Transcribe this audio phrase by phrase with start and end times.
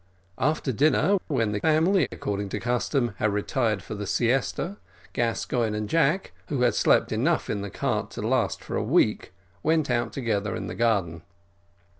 [0.39, 4.77] After dinner, when the family, according to custom, had retired for the siesta,
[5.13, 9.31] Gascoigne and Jack, who had slept enough in the cart to last for a week,
[9.61, 11.21] went out together in the garden.